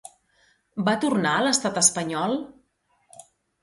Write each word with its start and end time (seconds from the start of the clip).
Va 0.87 0.95
tornar 1.05 1.35
a 1.35 1.45
l'estat 1.51 1.81
espanyol? 1.85 2.39